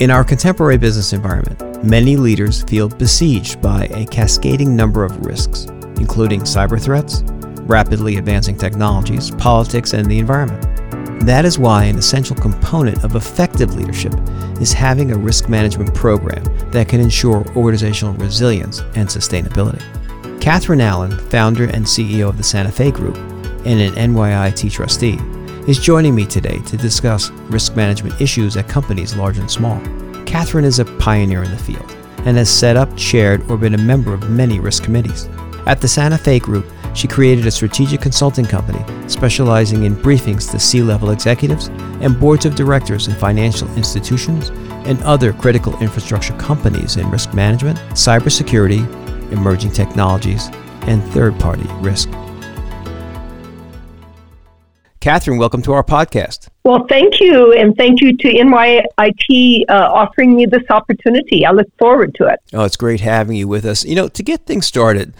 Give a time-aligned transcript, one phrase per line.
[0.00, 5.64] In our contemporary business environment, many leaders feel besieged by a cascading number of risks,
[5.96, 7.24] including cyber threats,
[7.62, 10.62] rapidly advancing technologies, politics, and the environment.
[11.26, 14.14] That is why an essential component of effective leadership
[14.60, 19.82] is having a risk management program that can ensure organizational resilience and sustainability.
[20.40, 23.16] Catherine Allen, founder and CEO of the Santa Fe Group
[23.66, 25.18] and an NYIT trustee,
[25.68, 29.78] is joining me today to discuss risk management issues at companies large and small.
[30.24, 31.94] Catherine is a pioneer in the field
[32.24, 35.28] and has set up, chaired, or been a member of many risk committees.
[35.66, 40.58] At the Santa Fe Group, she created a strategic consulting company specializing in briefings to
[40.58, 41.66] C level executives
[42.00, 44.48] and boards of directors in financial institutions
[44.88, 48.80] and other critical infrastructure companies in risk management, cybersecurity,
[49.32, 50.48] emerging technologies,
[50.86, 52.08] and third party risk.
[55.08, 56.48] Catherine, welcome to our podcast.
[56.64, 61.46] Well, thank you, and thank you to NYIT uh, offering me this opportunity.
[61.46, 62.38] I look forward to it.
[62.52, 63.86] Oh, it's great having you with us.
[63.86, 65.14] You know, to get things started,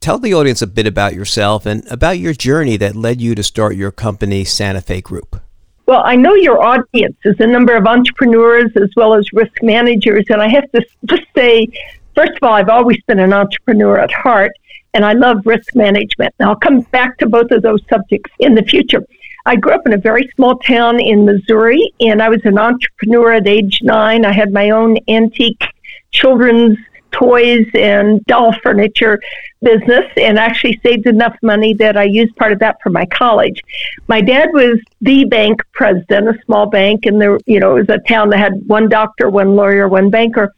[0.00, 3.44] tell the audience a bit about yourself and about your journey that led you to
[3.44, 5.40] start your company, Santa Fe Group.
[5.86, 10.24] Well, I know your audience is a number of entrepreneurs as well as risk managers,
[10.28, 11.68] and I have to just say,
[12.16, 14.50] first of all, I've always been an entrepreneur at heart,
[14.92, 16.34] and I love risk management.
[16.40, 19.04] And I'll come back to both of those subjects in the future.
[19.46, 23.32] I grew up in a very small town in Missouri, and I was an entrepreneur
[23.32, 24.24] at age nine.
[24.24, 25.64] I had my own antique
[26.12, 26.78] children's
[27.12, 29.20] toys and doll furniture
[29.62, 33.62] business and actually saved enough money that I used part of that for my college.
[34.08, 37.96] My dad was the bank president, a small bank, and there, you know, it was
[37.96, 40.54] a town that had one doctor, one lawyer, one banker.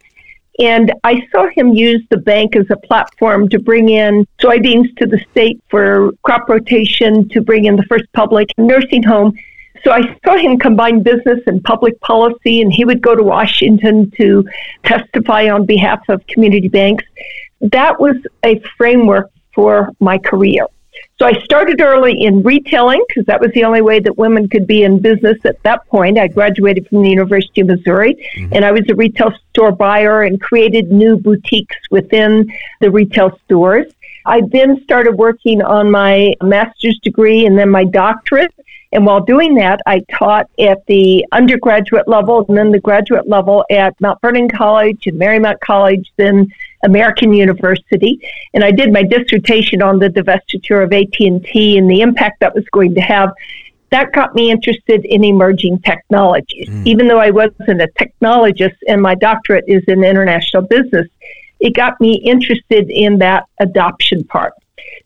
[0.62, 5.06] And I saw him use the bank as a platform to bring in soybeans to
[5.06, 9.36] the state for crop rotation, to bring in the first public nursing home
[9.84, 14.10] so I saw him combine business and public policy, and he would go to Washington
[14.12, 14.44] to
[14.84, 17.04] testify on behalf of community banks.
[17.60, 20.66] That was a framework for my career.
[21.22, 24.66] So I started early in retailing because that was the only way that women could
[24.66, 26.18] be in business at that point.
[26.18, 28.52] I graduated from the University of Missouri mm-hmm.
[28.52, 33.86] and I was a retail store buyer and created new boutiques within the retail stores.
[34.26, 38.52] I then started working on my master's degree and then my doctorate
[38.92, 43.64] and while doing that, I taught at the undergraduate level and then the graduate level
[43.70, 46.52] at Mount Vernon College and Marymount College, then
[46.82, 48.20] American University.
[48.54, 52.64] And I did my dissertation on the divestiture of AT&T and the impact that was
[52.72, 53.32] going to have.
[53.90, 56.68] That got me interested in emerging technologies.
[56.68, 56.86] Mm.
[56.86, 61.08] Even though I wasn't a technologist and my doctorate is in international business,
[61.60, 64.54] it got me interested in that adoption part.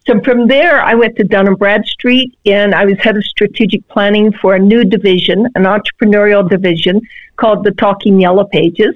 [0.06, 3.86] So from there, I went to Dun and Bradstreet, and I was head of strategic
[3.88, 7.00] planning for a new division, an entrepreneurial division
[7.36, 8.94] called the Talking Yellow Pages.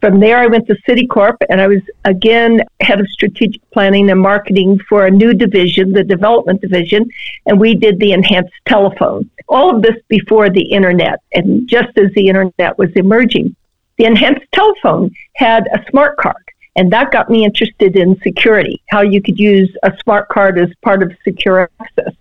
[0.00, 4.18] From there, I went to Citicorp, and I was again head of strategic planning and
[4.18, 7.06] marketing for a new division, the development division,
[7.44, 9.28] and we did the enhanced telephone.
[9.48, 13.54] All of this before the internet, and just as the internet was emerging.
[13.98, 16.44] The enhanced telephone had a smart card.
[16.76, 20.70] And that got me interested in security, how you could use a smart card as
[20.82, 22.14] part of secure access.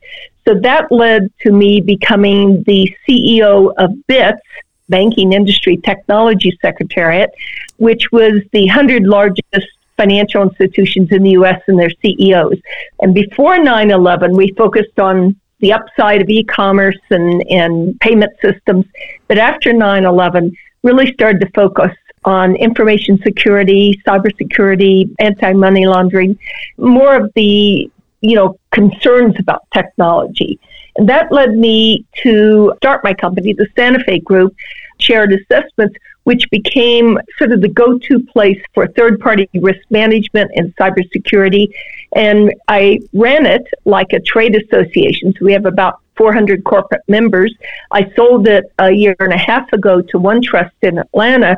[0.46, 4.42] So that led to me becoming the CEO of BITS,
[4.90, 7.30] Banking Industry Technology Secretariat,
[7.78, 9.68] which was the 100 largest
[9.98, 12.58] financial institutions in the US and their CEOs.
[13.02, 18.32] And before 9 11, we focused on the upside of e commerce and, and payment
[18.42, 18.86] systems.
[19.28, 21.92] But after 9 11, really started to focus
[22.26, 26.38] on information security, cybersecurity, anti-money laundering,
[26.78, 30.60] more of the you know concerns about technology.
[31.00, 34.56] That led me to start my company, the Santa Fe Group,
[35.00, 41.74] Shared Assessments, which became sort of the go-to place for third-party risk management and cybersecurity.
[42.16, 45.34] And I ran it like a trade association.
[45.38, 47.56] So we have about 400 corporate members.
[47.92, 51.56] I sold it a year and a half ago to OneTrust in Atlanta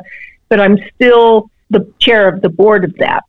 [0.52, 3.24] but I'm still the chair of the board of that.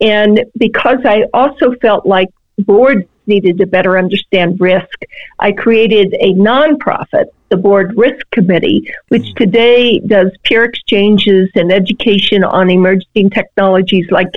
[0.00, 2.30] And because I also felt like
[2.60, 5.02] boards needed to better understand risk,
[5.38, 9.34] I created a nonprofit, the Board Risk Committee, which hmm.
[9.34, 14.28] today does peer exchanges and education on emerging technologies like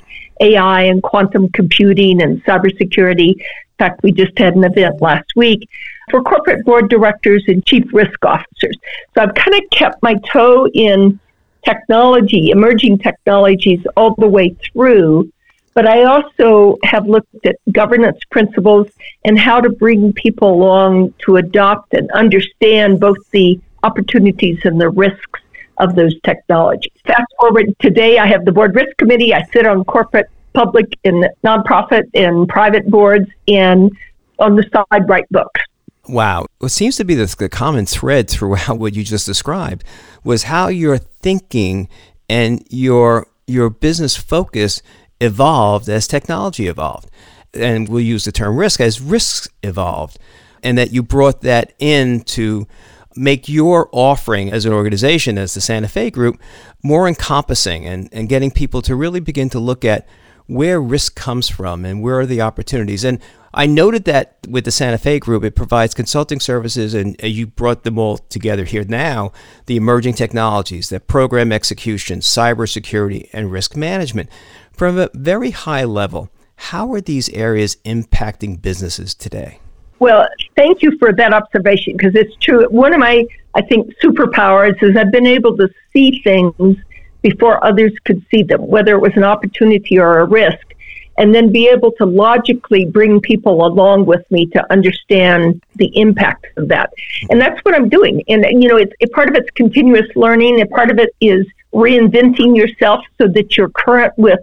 [0.41, 3.35] AI and quantum computing and cybersecurity.
[3.35, 5.69] In fact, we just had an event last week
[6.09, 8.77] for corporate board directors and chief risk officers.
[9.15, 11.19] So I've kind of kept my toe in
[11.65, 15.31] technology, emerging technologies all the way through.
[15.75, 18.87] But I also have looked at governance principles
[19.25, 24.89] and how to bring people along to adopt and understand both the opportunities and the
[24.89, 25.41] risks
[25.77, 26.93] of those technologies.
[27.05, 29.33] Fast forward today, I have the board risk committee.
[29.33, 33.91] I sit on corporate, public, and nonprofit and private boards, and
[34.39, 35.61] on the side write books.
[36.07, 36.45] Wow.
[36.59, 39.83] What seems to be the, common thread throughout what you just described
[40.23, 41.89] was how your thinking
[42.29, 44.81] and your your business focus
[45.21, 47.09] evolved as technology evolved.
[47.53, 50.17] And we'll use the term risk as risks evolved.
[50.63, 52.67] And that you brought that in to
[53.15, 56.39] make your offering as an organization, as the Santa Fe Group,
[56.83, 60.07] more encompassing and, and getting people to really begin to look at
[60.47, 63.03] where risk comes from and where are the opportunities.
[63.03, 63.19] And
[63.53, 67.83] I noted that with the Santa Fe Group, it provides consulting services, and you brought
[67.83, 69.31] them all together here now
[69.65, 74.29] the emerging technologies, that program execution, cybersecurity, and risk management.
[74.75, 79.59] From a very high level, how are these areas impacting businesses today?
[79.99, 80.27] Well,
[80.57, 82.67] thank you for that observation because it's true.
[82.69, 86.77] One of my, I think, superpowers is I've been able to see things
[87.21, 90.73] before others could see them, whether it was an opportunity or a risk,
[91.17, 96.47] and then be able to logically bring people along with me to understand the impact
[96.57, 96.91] of that.
[97.29, 98.21] And that's what I'm doing.
[98.27, 101.47] And, you know, it's, it, part of it's continuous learning, and part of it is
[101.73, 104.39] reinventing yourself so that you're current with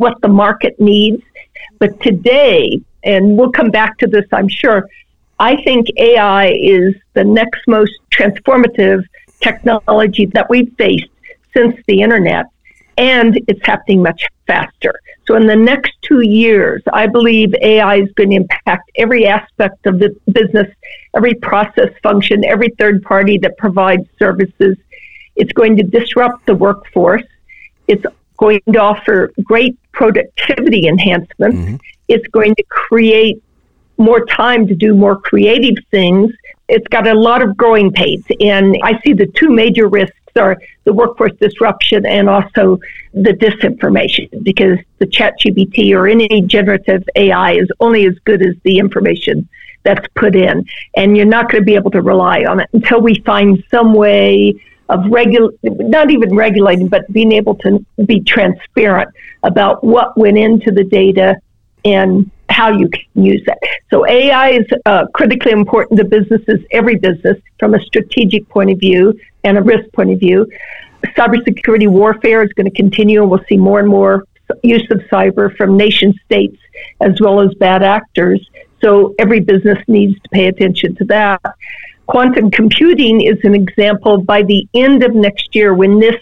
[0.00, 1.22] what the market needs.
[1.78, 4.88] But today, and we'll come back to this, I'm sure,
[5.38, 9.04] I think AI is the next most transformative
[9.40, 11.10] technology that we've faced
[11.54, 12.46] since the internet,
[12.96, 14.94] and it's happening much faster.
[15.26, 19.86] So, in the next two years, I believe AI is going to impact every aspect
[19.86, 20.68] of the business,
[21.14, 24.76] every process function, every third party that provides services.
[25.36, 27.28] It's going to disrupt the workforce.
[27.86, 28.04] It's
[28.36, 31.58] going to offer great productivity enhancements.
[31.58, 31.76] Mm-hmm.
[32.08, 33.42] It's going to create
[33.98, 36.32] more time to do more creative things.
[36.70, 38.24] It's got a lot of growing pains.
[38.40, 42.78] And I see the two major risks are the workforce disruption and also
[43.12, 48.54] the disinformation because the chat GPT or any generative AI is only as good as
[48.62, 49.46] the information
[49.82, 50.64] that's put in.
[50.96, 53.92] And you're not going to be able to rely on it until we find some
[53.92, 54.54] way
[54.90, 59.08] of regul not even regulating, but being able to be transparent
[59.42, 61.36] about what went into the data
[61.84, 63.58] and how you can use it.
[63.90, 68.78] So AI is uh, critically important to businesses, every business, from a strategic point of
[68.78, 70.46] view and a risk point of view.
[71.16, 74.24] Cybersecurity warfare is going to continue, and we'll see more and more
[74.62, 76.58] use of cyber from nation states
[77.00, 78.46] as well as bad actors.
[78.82, 81.40] So every business needs to pay attention to that.
[82.10, 86.18] Quantum computing is an example by the end of next year when NIST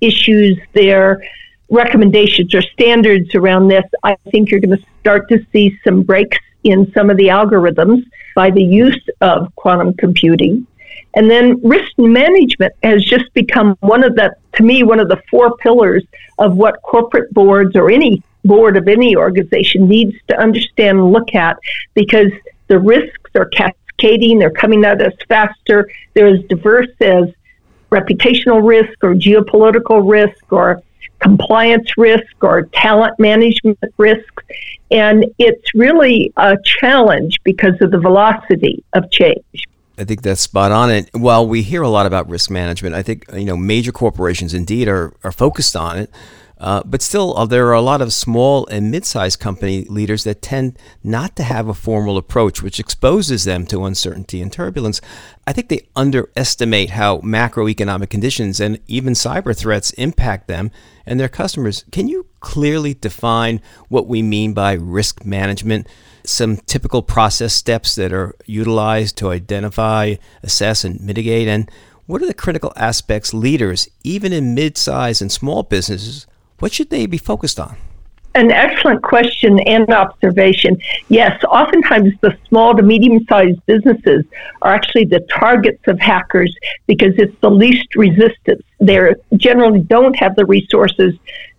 [0.00, 1.22] issues their
[1.70, 6.38] recommendations or standards around this, I think you're going to start to see some breaks
[6.64, 8.04] in some of the algorithms
[8.34, 10.66] by the use of quantum computing.
[11.14, 15.22] And then risk management has just become one of the, to me, one of the
[15.30, 16.02] four pillars
[16.40, 21.36] of what corporate boards or any board of any organization needs to understand and look
[21.36, 21.58] at
[21.94, 22.32] because
[22.66, 27.24] the risks are cascading, they're coming at us faster, they're as diverse as
[27.90, 30.82] reputational risk or geopolitical risk or
[31.20, 34.32] compliance risk or talent management risk.
[34.90, 39.66] And it's really a challenge because of the velocity of change.
[39.98, 40.90] I think that's spot on.
[40.90, 44.54] And while we hear a lot about risk management, I think you know major corporations
[44.54, 46.10] indeed are, are focused on it.
[46.58, 50.42] Uh, but still, uh, there are a lot of small and mid-sized company leaders that
[50.42, 55.00] tend not to have a formal approach, which exposes them to uncertainty and turbulence.
[55.46, 60.72] I think they underestimate how macroeconomic conditions and even cyber threats impact them
[61.06, 61.84] and their customers.
[61.92, 65.86] Can you clearly define what we mean by risk management?
[66.24, 71.70] Some typical process steps that are utilized to identify, assess, and mitigate, and
[72.06, 76.26] what are the critical aspects leaders, even in mid-sized and small businesses,
[76.58, 77.76] what should they be focused on?
[78.34, 80.78] An excellent question and observation.
[81.08, 84.24] Yes, oftentimes the small to medium sized businesses
[84.62, 86.54] are actually the targets of hackers
[86.86, 88.62] because it's the least resistance.
[88.80, 91.14] They generally don't have the resources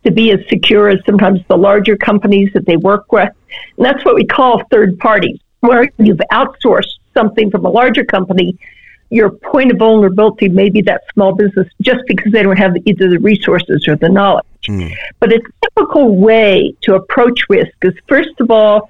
[0.05, 3.29] to be as secure as sometimes the larger companies that they work with.
[3.77, 8.57] And that's what we call third parties, where you've outsourced something from a larger company
[9.09, 13.09] your point of vulnerability may be that small business just because they don't have either
[13.09, 14.45] the resources or the knowledge.
[14.69, 14.95] Mm.
[15.19, 18.87] But a typical way to approach risk is first of all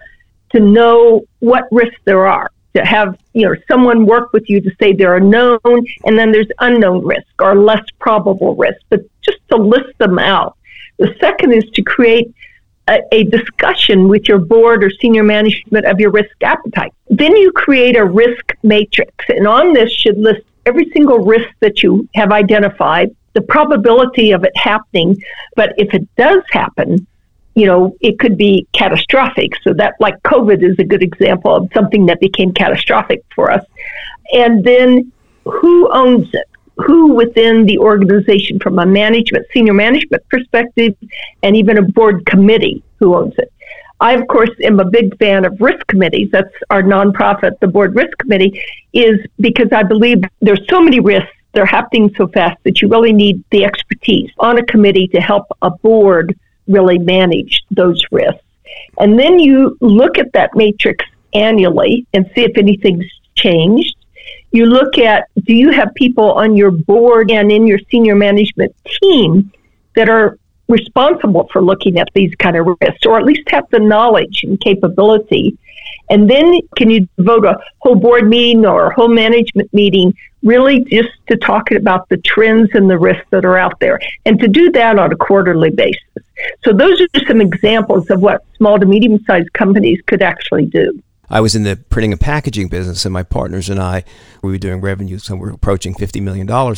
[0.52, 2.52] to know what risks there are.
[2.76, 5.60] To have you know someone work with you to say there are known
[6.06, 10.56] and then there's unknown risk or less probable risk, but just to list them out.
[10.98, 12.32] The second is to create
[12.88, 16.94] a, a discussion with your board or senior management of your risk appetite.
[17.10, 21.82] Then you create a risk matrix, and on this should list every single risk that
[21.82, 25.22] you have identified the probability of it happening.
[25.56, 27.06] But if it does happen,
[27.56, 29.52] you know, it could be catastrophic.
[29.64, 33.66] So that, like COVID, is a good example of something that became catastrophic for us.
[34.34, 35.12] And then
[35.46, 36.48] who owns it?
[36.78, 40.96] Who within the organization, from a management, senior management perspective,
[41.44, 43.52] and even a board committee, who owns it?
[44.00, 46.30] I, of course, am a big fan of risk committees.
[46.32, 51.30] That's our nonprofit, the Board Risk Committee, is because I believe there's so many risks.
[51.54, 55.46] They're happening so fast that you really need the expertise on a committee to help
[55.62, 56.38] a board
[56.68, 58.44] really manage those risks.
[59.00, 63.96] And then you look at that matrix annually and see if anything's changed.
[64.52, 68.76] You look at do you have people on your board and in your senior management
[69.02, 69.52] team
[69.96, 70.38] that are
[70.68, 74.60] responsible for looking at these kind of risks, or at least have the knowledge and
[74.62, 75.58] capability.
[76.10, 80.14] And then can you devote a whole board meeting or a whole management meeting
[80.44, 84.40] really just to talk about the trends and the risks that are out there and
[84.40, 86.02] to do that on a quarterly basis.
[86.64, 91.02] So those are some examples of what small to medium sized companies could actually do.
[91.30, 94.04] I was in the printing and packaging business, and my partners and I,
[94.42, 96.76] we were doing revenues, so we we're approaching $50 million.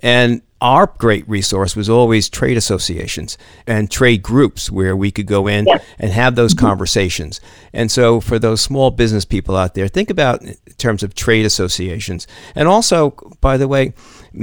[0.00, 3.36] And our great resource was always trade associations
[3.66, 5.66] and trade groups where we could go in
[5.98, 6.66] and have those mm-hmm.
[6.66, 7.40] conversations.
[7.72, 11.44] And so, for those small business people out there, think about in terms of trade
[11.44, 12.26] associations.
[12.54, 13.10] And also,
[13.40, 13.92] by the way,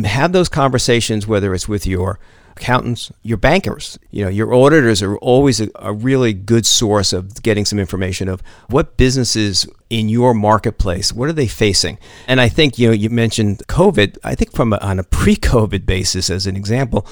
[0.04, 2.20] have those conversations, whether it's with your
[2.56, 7.42] accountants, your bankers, you know, your auditors are always a, a, really good source of
[7.42, 11.98] getting some information of what businesses in your marketplace, what are they facing?
[12.28, 14.18] And I think, you know, you mentioned COVID.
[14.24, 17.08] I think from a, on a pre-COVID basis, as an example,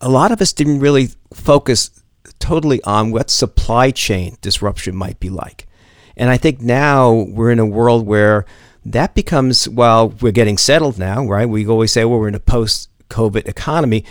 [0.00, 1.90] a lot of us didn't really focus
[2.38, 5.66] totally on what supply chain disruption might be like.
[6.16, 8.44] And I think now we're in a world where
[8.84, 11.48] that becomes, well, we're getting settled now, right?
[11.48, 14.04] We always say, well, we're in a post COVID economy.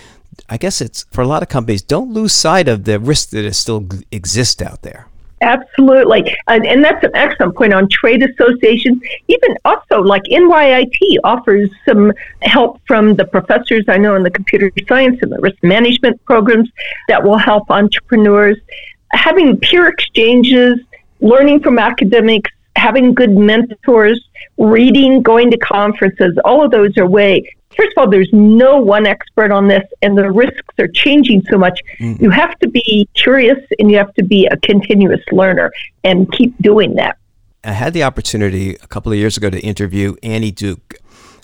[0.50, 3.52] I guess it's for a lot of companies, don't lose sight of the risk that
[3.54, 5.08] still exists out there.
[5.42, 6.36] Absolutely.
[6.48, 9.02] And, and, that's an excellent point on trade associations.
[9.28, 14.72] Even also, like NYIT offers some help from the professors I know in the computer
[14.88, 16.70] science and the risk management programs
[17.08, 18.58] that will help entrepreneurs.
[19.12, 20.80] Having peer exchanges,
[21.22, 24.28] learning from academics, having good mentors,
[24.58, 29.06] reading, going to conferences, all of those are way first of all, there's no one
[29.06, 31.80] expert on this, and the risks are changing so much.
[32.00, 32.22] Mm.
[32.22, 35.72] You have to be curious and you have to be a continuous learner
[36.04, 37.18] and keep doing that.
[37.64, 40.96] I had the opportunity a couple of years ago to interview Annie Duke.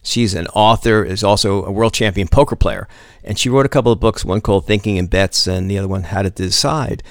[0.04, 2.88] She's an author, is also a world champion poker player,
[3.24, 5.88] and she wrote a couple of books, one called Thinking in Bets and the other
[5.88, 7.04] one How to Decide.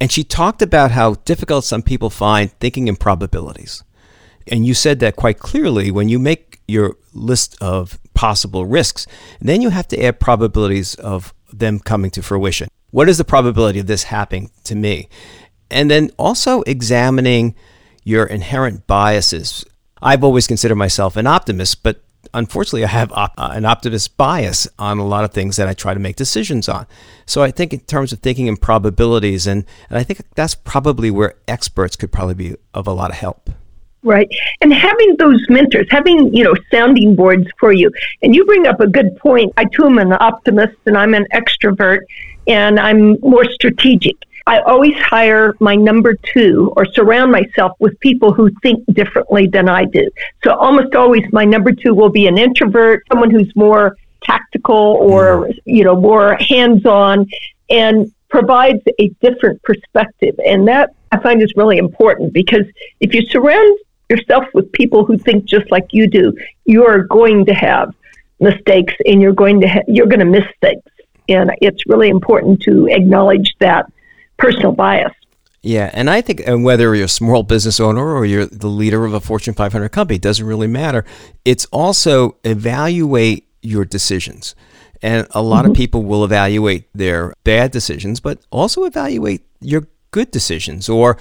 [0.00, 3.84] And she talked about how difficult some people find thinking in probabilities.
[4.46, 9.06] And you said that quite clearly when you make your list of possible risks.
[9.40, 12.68] And then you have to add probabilities of them coming to fruition.
[12.90, 15.08] What is the probability of this happening to me?
[15.70, 17.54] And then also examining
[18.04, 19.64] your inherent biases.
[20.02, 22.02] I've always considered myself an optimist, but
[22.34, 25.74] unfortunately, I have op- uh, an optimist bias on a lot of things that I
[25.74, 26.86] try to make decisions on.
[27.26, 31.10] So I think in terms of thinking in probabilities, and, and I think that's probably
[31.10, 33.50] where experts could probably be of a lot of help.
[34.02, 34.30] Right.
[34.62, 37.90] And having those mentors, having, you know, sounding boards for you.
[38.22, 39.52] And you bring up a good point.
[39.58, 42.00] I too am an optimist and I'm an extrovert
[42.46, 44.16] and I'm more strategic.
[44.46, 49.68] I always hire my number two or surround myself with people who think differently than
[49.68, 50.10] I do.
[50.44, 55.46] So almost always my number two will be an introvert, someone who's more tactical or,
[55.46, 55.58] mm.
[55.66, 57.28] you know, more hands on
[57.68, 60.34] and provides a different perspective.
[60.44, 62.64] And that I find is really important because
[63.00, 63.78] if you surround
[64.10, 67.94] yourself with people who think just like you do, you are going to have
[68.40, 70.82] mistakes and you're going to ha- you're going to miss things.
[71.28, 73.90] And it's really important to acknowledge that
[74.36, 75.12] personal bias.
[75.62, 79.04] Yeah, and I think and whether you're a small business owner or you're the leader
[79.04, 81.04] of a Fortune 500 company, it doesn't really matter.
[81.44, 84.54] It's also evaluate your decisions.
[85.02, 85.70] And a lot mm-hmm.
[85.70, 91.16] of people will evaluate their bad decisions, but also evaluate your good decisions or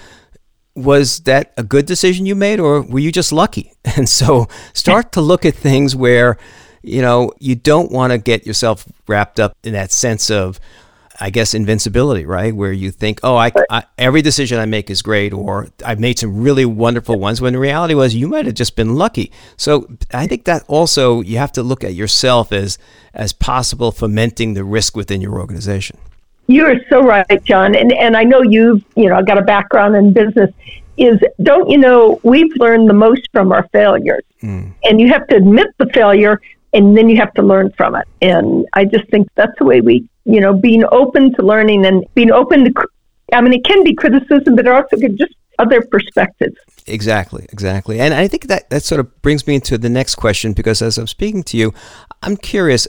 [0.75, 3.73] was that a good decision you made or were you just lucky?
[3.97, 6.37] And so start to look at things where,
[6.83, 10.59] you know, you don't want to get yourself wrapped up in that sense of,
[11.19, 12.55] I guess, invincibility, right?
[12.55, 16.19] Where you think, oh, I, I, every decision I make is great, or I've made
[16.19, 19.31] some really wonderful ones, when the reality was you might have just been lucky.
[19.57, 22.77] So I think that also you have to look at yourself as,
[23.13, 25.97] as possible fomenting the risk within your organization.
[26.49, 27.75] You are so right, John.
[27.75, 30.49] And and I know you've you know got a background in business.
[30.97, 34.73] Is don't you know we've learned the most from our failures, mm.
[34.83, 36.41] and you have to admit the failure,
[36.73, 38.07] and then you have to learn from it.
[38.23, 42.03] And I just think that's the way we, you know, being open to learning and
[42.15, 42.73] being open to,
[43.31, 46.57] I mean, it can be criticism, but it also could just other perspectives.
[46.87, 47.99] Exactly, exactly.
[47.99, 50.97] And I think that, that sort of brings me into the next question because as
[50.97, 51.73] I'm speaking to you,
[52.23, 52.87] I'm curious,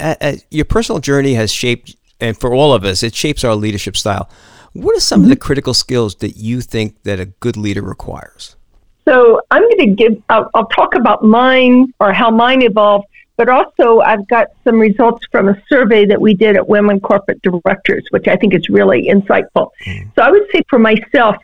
[0.00, 3.54] uh, uh, your personal journey has shaped, and for all of us, it shapes our
[3.54, 4.28] leadership style.
[4.72, 5.24] What are some mm-hmm.
[5.24, 5.46] of the mm-hmm.
[5.46, 8.56] critical skills that you think that a good leader requires?
[9.08, 13.48] So I'm going to give, I'll, I'll talk about mine or how mine evolved, but
[13.48, 18.06] also I've got some results from a survey that we did at Women Corporate Directors,
[18.10, 19.70] which I think is really insightful.
[19.86, 20.14] Mm.
[20.14, 21.36] So I would say for myself,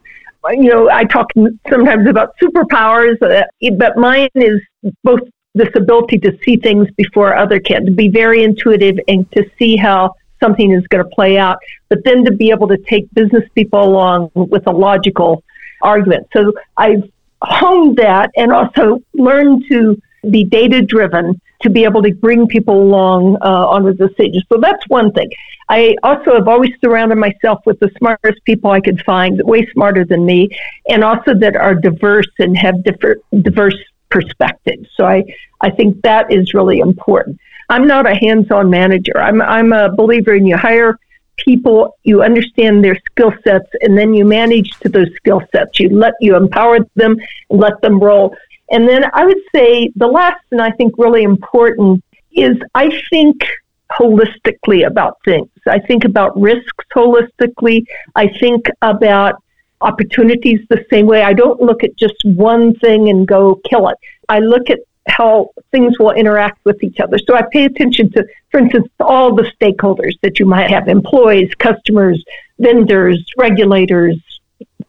[0.50, 1.26] you know, I talk
[1.68, 3.42] sometimes about superpowers, uh,
[3.76, 4.60] but mine is
[5.02, 5.20] both
[5.56, 9.76] this ability to see things before other can, to be very intuitive and to see
[9.76, 13.44] how something is going to play out, but then to be able to take business
[13.54, 15.42] people along with a logical
[15.82, 16.26] argument.
[16.32, 17.10] So I've
[17.42, 20.00] honed that and also learned to
[20.30, 24.42] be data driven to be able to bring people along uh, onto the stages.
[24.52, 25.30] So that's one thing.
[25.68, 30.04] I also have always surrounded myself with the smartest people I could find, way smarter
[30.04, 30.50] than me,
[30.88, 33.76] and also that are diverse and have different diverse
[34.10, 34.88] perspectives.
[34.96, 35.24] So I,
[35.60, 37.38] I think that is really important.
[37.68, 39.18] I'm not a hands-on manager.
[39.18, 40.98] I'm I'm a believer in you hire
[41.36, 45.78] people, you understand their skill sets, and then you manage to those skill sets.
[45.78, 47.16] You let you empower them,
[47.50, 48.34] let them roll.
[48.70, 53.44] And then I would say the last and I think really important is I think
[53.92, 55.48] holistically about things.
[55.68, 57.84] I think about risks holistically.
[58.16, 59.36] I think about
[59.80, 61.22] opportunities the same way.
[61.22, 63.96] I don't look at just one thing and go kill it.
[64.28, 67.18] I look at how things will interact with each other.
[67.18, 71.54] So I pay attention to, for instance, all the stakeholders that you might have employees,
[71.58, 72.22] customers,
[72.58, 74.16] vendors, regulators,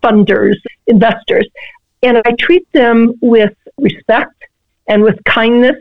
[0.04, 0.56] funders,
[0.88, 1.48] investors.
[2.04, 4.46] And I treat them with respect
[4.88, 5.78] and with kindness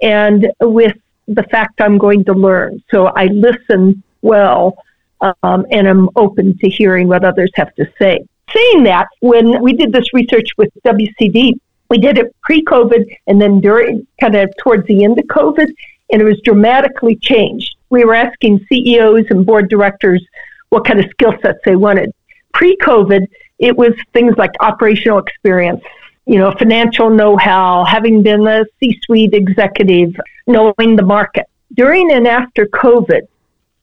[0.00, 0.96] and with
[1.28, 2.82] the fact I'm going to learn.
[2.90, 4.76] So I listen well
[5.20, 8.24] um, and I'm open to hearing what others have to say.
[8.52, 11.58] Saying that, when we did this research with WCD,
[11.90, 15.68] we did it pre COVID and then during kind of towards the end of COVID,
[16.10, 17.76] and it was dramatically changed.
[17.90, 20.24] We were asking CEOs and board directors
[20.70, 22.12] what kind of skill sets they wanted.
[22.52, 23.26] Pre COVID,
[23.58, 25.82] it was things like operational experience,
[26.26, 30.14] you know, financial know how, having been a C suite executive,
[30.46, 31.46] knowing the market.
[31.74, 33.22] During and after COVID,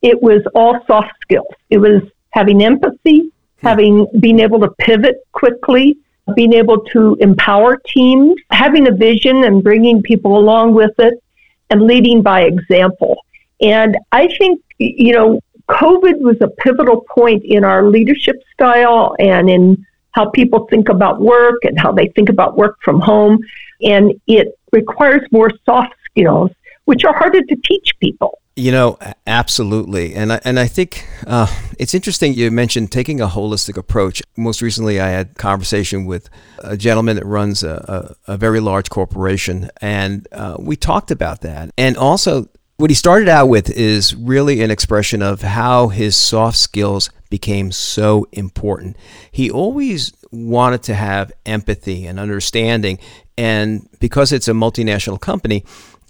[0.02, 1.54] it was all soft skills.
[1.70, 3.68] It was having empathy, hmm.
[3.68, 5.98] having being able to pivot quickly,
[6.36, 11.22] being able to empower teams, having a vision and bringing people along with it,
[11.70, 13.26] and leading by example.
[13.62, 19.50] And I think, you know, COVID was a pivotal point in our leadership style and
[19.50, 23.40] in how people think about work and how they think about work from home.
[23.82, 26.52] And it requires more soft skills,
[26.86, 28.41] which are harder to teach people.
[28.58, 31.48] You know, absolutely, and I, and I think uh,
[31.80, 34.22] it's interesting you mentioned taking a holistic approach.
[34.36, 38.60] Most recently, I had a conversation with a gentleman that runs a, a, a very
[38.60, 41.72] large corporation, and uh, we talked about that.
[41.78, 46.58] And also, what he started out with is really an expression of how his soft
[46.58, 48.98] skills became so important.
[49.32, 53.00] He always wanted to have empathy and understanding,
[53.38, 55.64] and because it's a multinational company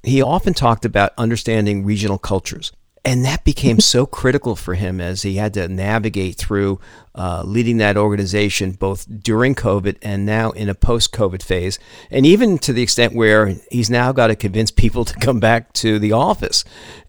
[0.04, 2.72] he often talked about understanding regional cultures.
[3.04, 6.80] And that became so critical for him as he had to navigate through
[7.16, 11.80] uh, leading that organization both during COVID and now in a post COVID phase.
[12.10, 15.74] And even to the extent where he's now got to convince people to come back
[15.74, 16.64] to the office.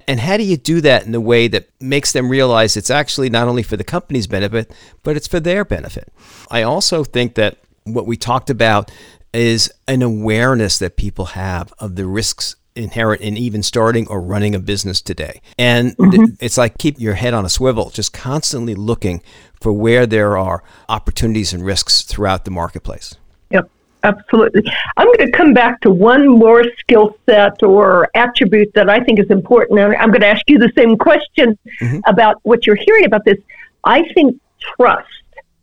[0.08, 3.30] And how do you do that in a way that makes them realize it's actually
[3.30, 6.12] not only for the company's benefit, but it's for their benefit?
[6.50, 8.90] I also think that what we talked about
[9.32, 14.54] is an awareness that people have of the risks inherent in even starting or running
[14.54, 15.40] a business today.
[15.58, 16.34] And mm-hmm.
[16.40, 19.22] it's like keep your head on a swivel, just constantly looking
[19.60, 23.14] for where there are opportunities and risks throughout the marketplace.
[23.50, 23.70] Yep,
[24.02, 24.62] absolutely.
[24.96, 29.20] I'm going to come back to one more skill set or attribute that I think
[29.20, 29.78] is important.
[29.78, 32.00] And I'm going to ask you the same question mm-hmm.
[32.06, 33.38] about what you're hearing about this.
[33.84, 34.40] I think
[34.76, 35.08] trust,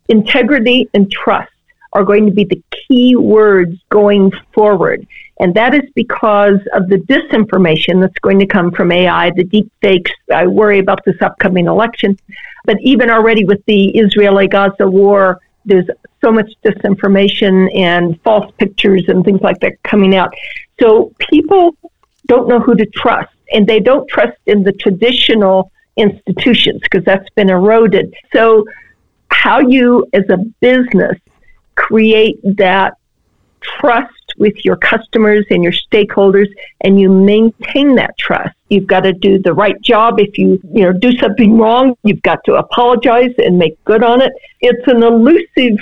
[0.08, 1.50] integrity, and trust
[1.92, 5.06] are going to be the key words going forward.
[5.40, 9.72] And that is because of the disinformation that's going to come from AI, the deep
[9.80, 10.12] fakes.
[10.32, 12.18] I worry about this upcoming election.
[12.64, 15.86] But even already with the Israeli Gaza war, there's
[16.20, 20.32] so much disinformation and false pictures and things like that coming out.
[20.78, 21.76] So people
[22.26, 27.28] don't know who to trust, and they don't trust in the traditional institutions because that's
[27.30, 28.14] been eroded.
[28.32, 28.64] So,
[29.30, 31.18] how you as a business
[31.80, 32.94] create that
[33.62, 36.48] trust with your customers and your stakeholders
[36.82, 38.54] and you maintain that trust.
[38.68, 40.20] You've got to do the right job.
[40.20, 44.20] If you, you know, do something wrong, you've got to apologize and make good on
[44.20, 44.32] it.
[44.60, 45.78] It's an elusive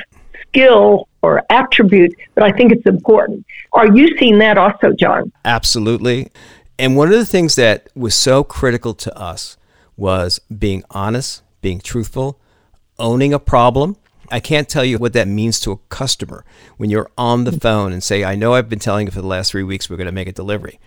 [0.49, 3.45] skill or attribute, but I think it's important.
[3.73, 5.33] Are you seeing that also, John?
[5.45, 6.31] Absolutely.
[6.79, 9.57] And one of the things that was so critical to us
[9.97, 12.41] was being honest, being truthful,
[12.99, 13.97] owning a problem.
[14.31, 16.45] I can't tell you what that means to a customer
[16.77, 19.27] when you're on the phone and say, I know I've been telling you for the
[19.27, 20.79] last three weeks we're going to make a delivery.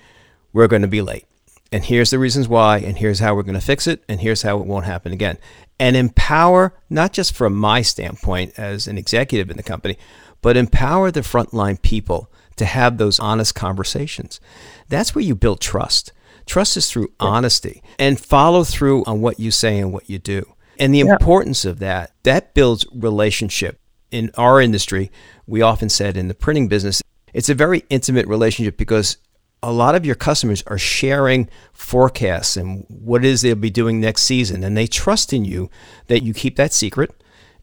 [0.54, 1.26] We're going to be late.
[1.72, 4.42] And here's the reasons why, and here's how we're going to fix it, and here's
[4.42, 5.38] how it won't happen again.
[5.80, 9.98] And empower, not just from my standpoint as an executive in the company,
[10.42, 14.42] but empower the frontline people to have those honest conversations.
[14.90, 16.12] That's where you build trust.
[16.46, 20.54] Trust is through honesty and follow through on what you say and what you do.
[20.82, 21.14] And the yeah.
[21.14, 23.80] importance of that, that builds relationship.
[24.10, 25.12] In our industry,
[25.46, 29.18] we often said in the printing business, it's a very intimate relationship because
[29.64, 34.02] a lot of your customers are sharing forecasts and what it is they'll be doing
[34.02, 34.64] next season.
[34.64, 35.70] And they trust in you
[36.08, 37.12] that you keep that secret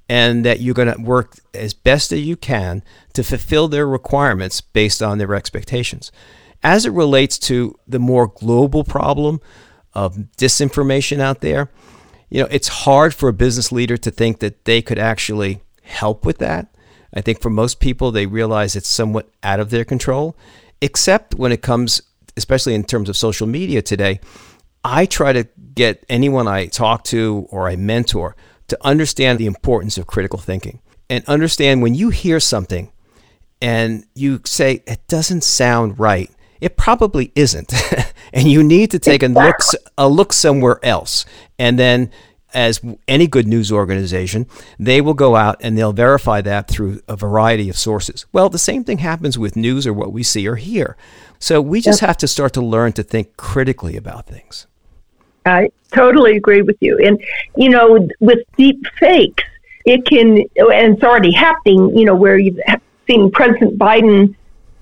[0.08, 4.60] and that you're going to work as best as you can to fulfill their requirements
[4.60, 6.12] based on their expectations.
[6.62, 9.40] As it relates to the more global problem
[9.92, 11.68] of disinformation out there,
[12.30, 16.24] you know, it's hard for a business leader to think that they could actually help
[16.24, 16.74] with that.
[17.14, 20.36] I think for most people, they realize it's somewhat out of their control,
[20.80, 22.02] except when it comes,
[22.36, 24.20] especially in terms of social media today.
[24.84, 28.36] I try to get anyone I talk to or I mentor
[28.68, 32.92] to understand the importance of critical thinking and understand when you hear something
[33.60, 37.72] and you say it doesn't sound right, it probably isn't.
[38.32, 39.60] and you need to take a look
[39.96, 41.24] a look somewhere else.
[41.58, 42.10] And then
[42.54, 44.46] as any good news organization,
[44.78, 48.26] they will go out and they'll verify that through a variety of sources.
[48.32, 50.96] Well, the same thing happens with news or what we see or hear.
[51.38, 52.08] So we just yep.
[52.08, 54.66] have to start to learn to think critically about things.
[55.44, 56.98] I totally agree with you.
[56.98, 57.22] And,
[57.56, 59.44] you know, with deep fakes,
[59.84, 62.58] it can, and it's already happening, you know, where you've
[63.06, 64.34] seen President Biden,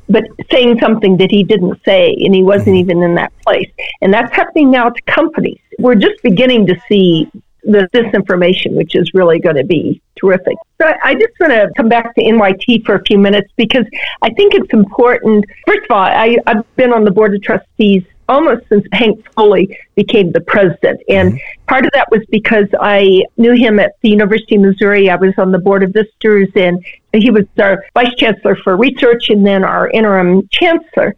[0.08, 2.90] but saying something that he didn't say and he wasn't mm-hmm.
[2.90, 3.70] even in that place.
[4.00, 5.60] And that's happening now to companies.
[5.78, 7.30] We're just beginning to see
[7.66, 10.56] the disinformation, which is really going to be terrific.
[10.80, 13.84] So I just want to come back to NYIT for a few minutes because
[14.22, 15.44] I think it's important.
[15.66, 19.78] First of all, I, I've been on the board of trustees almost since Hank Foley
[19.94, 21.00] became the president.
[21.08, 21.64] And mm-hmm.
[21.66, 25.10] part of that was because I knew him at the University of Missouri.
[25.10, 29.30] I was on the board of visitors, and he was our vice chancellor for research
[29.30, 31.14] and then our interim chancellor.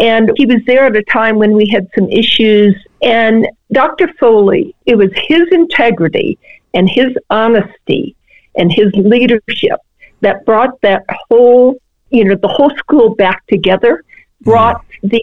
[0.00, 2.74] And he was there at a time when we had some issues.
[3.02, 4.12] And Dr.
[4.18, 6.38] Foley, it was his integrity
[6.74, 8.14] and his honesty
[8.56, 9.80] and his leadership
[10.20, 11.80] that brought that whole,
[12.10, 14.04] you know, the whole school back together,
[14.42, 15.22] brought the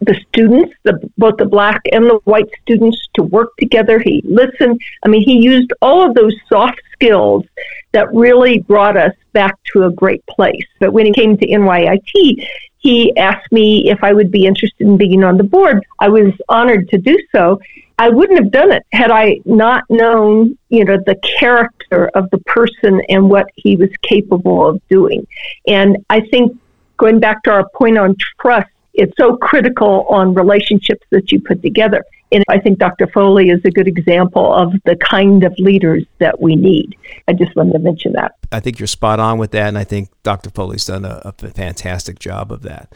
[0.00, 4.00] the students, the, both the black and the white students, to work together.
[4.00, 4.80] He listened.
[5.04, 7.44] I mean, he used all of those soft skills
[7.92, 10.66] that really brought us back to a great place.
[10.80, 12.48] But when he came to NYIT,
[12.82, 15.84] he asked me if I would be interested in being on the board.
[16.00, 17.60] I was honored to do so.
[17.96, 22.38] I wouldn't have done it had I not known, you know, the character of the
[22.38, 25.24] person and what he was capable of doing.
[25.68, 26.58] And I think
[26.96, 31.62] going back to our point on trust, it's so critical on relationships that you put
[31.62, 32.04] together.
[32.32, 33.06] And I think Dr.
[33.08, 36.96] Foley is a good example of the kind of leaders that we need.
[37.28, 38.36] I just wanted to mention that.
[38.50, 39.68] I think you're spot on with that.
[39.68, 40.50] And I think Dr.
[40.50, 42.92] Foley's done a, a fantastic job of that.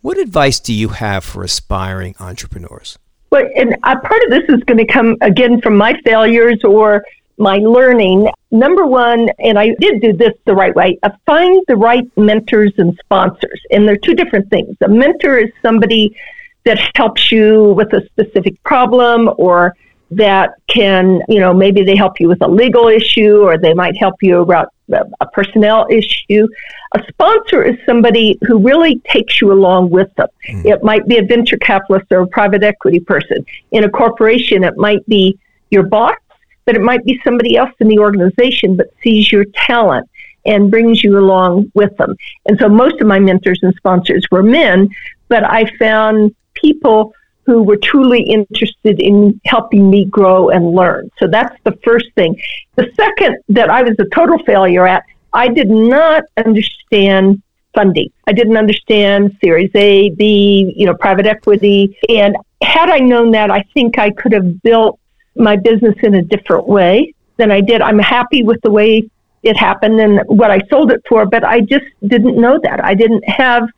[0.00, 2.98] What advice do you have for aspiring entrepreneurs?
[3.30, 7.04] Well, and a part of this is going to come again from my failures or
[7.38, 8.28] my learning.
[8.50, 12.72] Number one, and I did do this the right way, uh, find the right mentors
[12.78, 13.60] and sponsors.
[13.70, 14.76] And they're two different things.
[14.82, 16.16] A mentor is somebody
[16.64, 19.74] that helps you with a specific problem or
[20.10, 23.96] that can, you know, maybe they help you with a legal issue or they might
[23.96, 26.46] help you about a personnel issue.
[26.94, 30.28] A sponsor is somebody who really takes you along with them.
[30.50, 30.66] Mm.
[30.66, 33.44] It might be a venture capitalist or a private equity person.
[33.70, 35.38] In a corporation, it might be
[35.70, 36.16] your boss
[36.64, 40.08] but it might be somebody else in the organization that sees your talent
[40.44, 42.16] and brings you along with them.
[42.46, 44.88] And so most of my mentors and sponsors were men,
[45.28, 47.12] but I found people
[47.44, 51.10] who were truly interested in helping me grow and learn.
[51.18, 52.40] So that's the first thing.
[52.76, 57.42] The second that I was a total failure at, I did not understand
[57.74, 58.10] funding.
[58.26, 61.98] I didn't understand Series A, B, you know, private equity.
[62.08, 65.00] And had I known that, I think I could have built
[65.34, 67.80] my business in a different way than I did.
[67.80, 69.10] I'm happy with the way
[69.42, 72.84] it happened and what I sold it for, but I just didn't know that.
[72.84, 73.68] I didn't have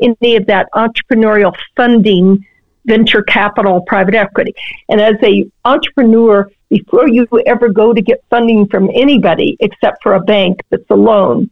[0.00, 2.44] any of that entrepreneurial funding,
[2.86, 4.54] venture capital, private equity.
[4.88, 10.14] And as a entrepreneur, before you ever go to get funding from anybody except for
[10.14, 11.50] a bank that's a loan,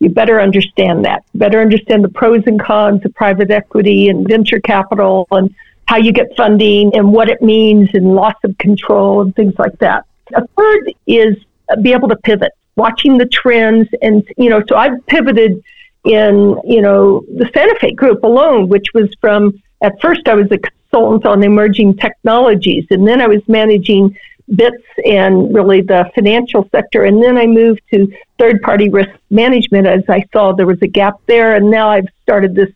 [0.00, 1.24] you better understand that.
[1.34, 5.52] better understand the pros and cons of private equity and venture capital and
[5.86, 9.76] how you get funding and what it means and loss of control and things like
[9.78, 10.04] that.
[10.34, 11.36] A third is
[11.82, 13.88] be able to pivot, watching the trends.
[14.02, 15.62] And, you know, so I've pivoted
[16.08, 20.50] in, you know, the Santa Fe group alone, which was from, at first I was
[20.50, 24.16] a consultant on emerging technologies, and then I was managing
[24.54, 27.04] BITS and really the financial sector.
[27.04, 30.86] And then I moved to third party risk management as I saw there was a
[30.86, 31.54] gap there.
[31.54, 32.70] And now I've started this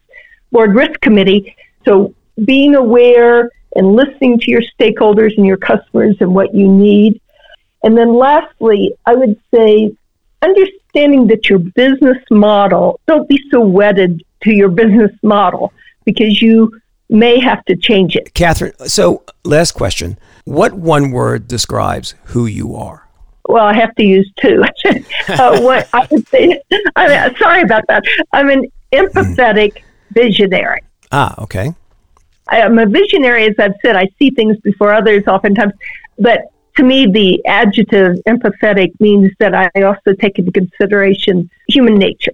[0.50, 1.56] board risk committee.
[1.84, 2.14] So
[2.44, 7.20] being aware and listening to your stakeholders and your customers and what you need.
[7.82, 9.96] And then lastly, I would say
[10.94, 15.72] understanding that your business model, don't be so wedded to your business model
[16.04, 16.78] because you
[17.08, 18.32] may have to change it.
[18.34, 20.18] Catherine, so last question.
[20.44, 23.08] What one word describes who you are?
[23.48, 24.62] Well, I have to use two.
[25.28, 26.60] uh, what I would say,
[26.96, 28.02] I mean, sorry about that.
[28.32, 30.82] I'm an empathetic visionary.
[31.10, 31.74] Ah, okay.
[32.48, 33.96] I'm a visionary, as I've said.
[33.96, 35.72] I see things before others oftentimes,
[36.18, 42.32] but to me, the adjective empathetic means that I also take into consideration human nature.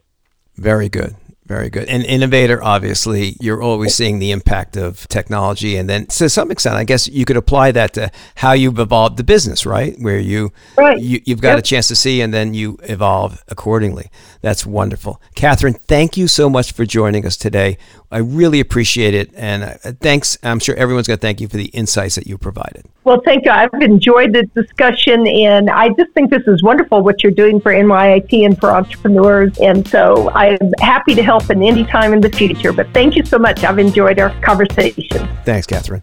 [0.56, 1.14] Very good.
[1.48, 1.88] Very good.
[1.88, 5.78] And innovator, obviously, you're always seeing the impact of technology.
[5.78, 9.16] And then to some extent, I guess you could apply that to how you've evolved
[9.16, 9.96] the business, right?
[9.98, 11.00] Where you, right.
[11.00, 11.58] you have got yep.
[11.60, 14.10] a chance to see and then you evolve accordingly.
[14.42, 15.22] That's wonderful.
[15.36, 17.78] Catherine, thank you so much for joining us today.
[18.10, 19.30] I really appreciate it.
[19.34, 20.36] And uh, thanks.
[20.42, 22.84] I'm sure everyone's going to thank you for the insights that you provided.
[23.08, 23.50] Well, thank you.
[23.50, 27.72] I've enjoyed the discussion, and I just think this is wonderful what you're doing for
[27.72, 29.58] NYIT and for entrepreneurs.
[29.60, 32.70] And so I'm happy to help in any time in the future.
[32.70, 33.64] But thank you so much.
[33.64, 35.26] I've enjoyed our conversation.
[35.46, 36.02] Thanks, Catherine.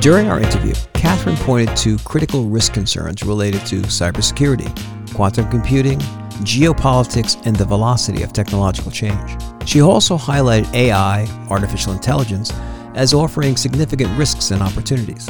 [0.00, 4.68] During our interview, Catherine pointed to critical risk concerns related to cybersecurity,
[5.14, 6.00] quantum computing,
[6.40, 9.40] geopolitics, and the velocity of technological change.
[9.64, 12.52] She also highlighted AI, artificial intelligence,
[12.94, 15.28] as offering significant risks and opportunities.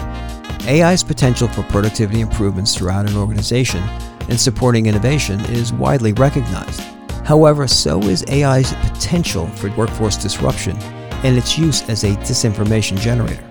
[0.68, 3.82] AI's potential for productivity improvements throughout an organization
[4.28, 6.80] and supporting innovation is widely recognized.
[7.24, 10.76] However, so is AI's potential for workforce disruption
[11.24, 13.48] and its use as a disinformation generator.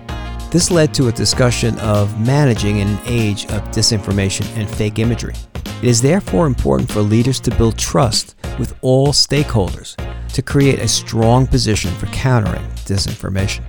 [0.50, 5.34] This led to a discussion of managing in an age of disinformation and fake imagery.
[5.54, 9.96] It is therefore important for leaders to build trust with all stakeholders
[10.32, 13.62] to create a strong position for countering disinformation.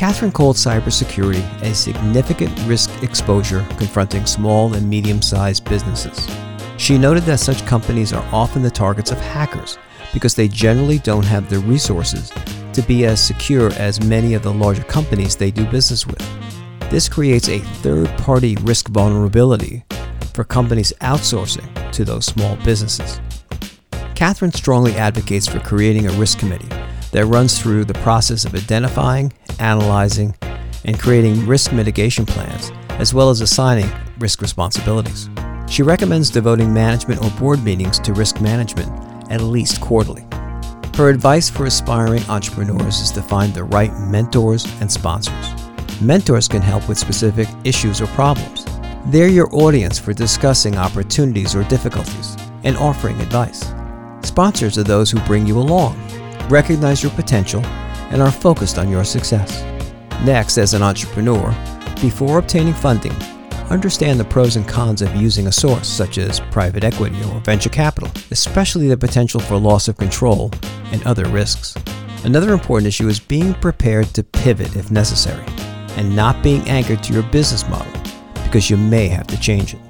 [0.00, 6.26] Catherine called cybersecurity a significant risk exposure confronting small and medium sized businesses.
[6.78, 9.76] She noted that such companies are often the targets of hackers
[10.14, 12.32] because they generally don't have the resources
[12.72, 16.26] to be as secure as many of the larger companies they do business with.
[16.90, 19.84] This creates a third party risk vulnerability
[20.32, 23.20] for companies outsourcing to those small businesses.
[24.14, 26.79] Catherine strongly advocates for creating a risk committee
[27.12, 30.34] that runs through the process of identifying, analyzing,
[30.84, 35.28] and creating risk mitigation plans, as well as assigning risk responsibilities.
[35.68, 38.90] She recommends devoting management or board meetings to risk management
[39.30, 40.26] at least quarterly.
[40.96, 45.54] Her advice for aspiring entrepreneurs is to find the right mentors and sponsors.
[46.00, 48.64] Mentors can help with specific issues or problems,
[49.06, 53.72] they're your audience for discussing opportunities or difficulties and offering advice.
[54.22, 55.98] Sponsors are those who bring you along,
[56.50, 57.64] recognize your potential,
[58.10, 59.62] and are focused on your success.
[60.24, 61.54] Next, as an entrepreneur,
[62.00, 63.14] before obtaining funding,
[63.70, 67.70] understand the pros and cons of using a source such as private equity or venture
[67.70, 70.50] capital, especially the potential for loss of control
[70.92, 71.76] and other risks.
[72.24, 75.44] Another important issue is being prepared to pivot if necessary
[75.96, 77.92] and not being anchored to your business model
[78.44, 79.80] because you may have to change it.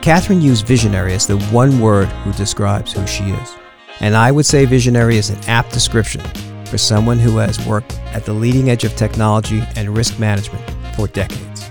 [0.00, 3.63] Catherine used visionary as the one word who describes who she is.
[4.00, 6.20] And I would say visionary is an apt description
[6.66, 10.64] for someone who has worked at the leading edge of technology and risk management
[10.96, 11.70] for decades.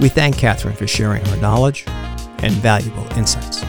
[0.00, 1.84] We thank Catherine for sharing her knowledge
[2.38, 3.60] and valuable insights.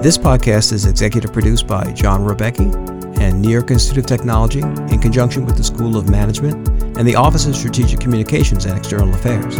[0.00, 2.72] This podcast is executive produced by John Rebecchi
[3.18, 7.16] and New York Institute of Technology in conjunction with the School of Management and the
[7.16, 9.58] Office of Strategic Communications and External Affairs.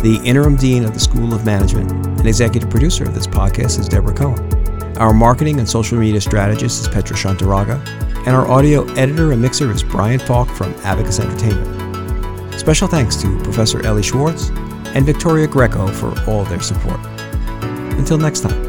[0.00, 3.88] The interim dean of the School of Management and executive producer of this podcast is
[3.88, 4.96] Deborah Cohen.
[4.96, 7.84] Our marketing and social media strategist is Petra Shantaraga,
[8.18, 12.54] and our audio editor and mixer is Brian Falk from Abacus Entertainment.
[12.54, 14.50] Special thanks to Professor Ellie Schwartz
[14.94, 17.00] and Victoria Greco for all their support.
[17.98, 18.67] Until next time.